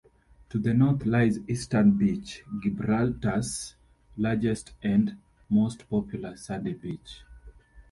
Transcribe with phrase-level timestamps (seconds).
[0.49, 3.75] To the north lies Eastern Beach, Gibraltar's
[4.17, 7.21] largest and most popular sandy beach.